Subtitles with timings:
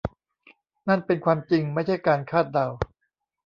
[0.87, 2.67] นั่นเป็นความจริงไม่ใช่การคาดเดา